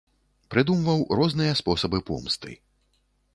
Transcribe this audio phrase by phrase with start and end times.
[0.53, 2.59] Прыдумваў розныя спосабы помсты.